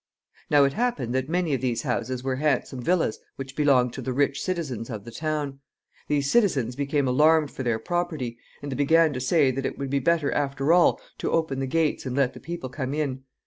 [0.49, 4.13] Now it happened that many of these houses were handsome villas which belonged to the
[4.13, 5.59] rich citizens of the town.
[6.07, 9.91] These citizens became alarmed for their property, and they began to say that it would
[9.91, 13.25] be better, after all, to open the gates and let the people come in.